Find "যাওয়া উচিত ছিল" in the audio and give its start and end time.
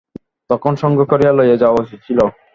1.63-2.19